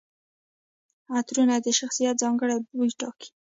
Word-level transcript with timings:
عطرونه 1.15 1.55
د 1.65 1.67
شخصیت 1.79 2.15
ځانګړي 2.23 2.57
بوی 2.73 2.89
ټاکي. 2.99 3.29